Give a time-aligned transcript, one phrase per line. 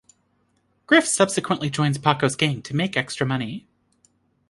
[0.87, 3.67] Griff subsequently joins Paco's gang to make extra money.